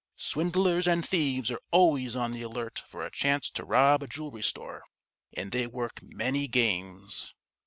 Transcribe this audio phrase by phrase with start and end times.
[0.15, 4.41] Swindlers and thieves are always on the alert for a chance to rob a jewelry
[4.41, 4.81] store,
[5.37, 7.35] and they work many games."